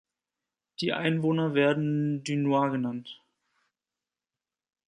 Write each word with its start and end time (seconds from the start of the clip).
Die 0.79 0.93
Einwohner 0.93 1.53
werden 1.53 2.23
„Dunois“ 2.23 2.69
genannt. 2.71 3.21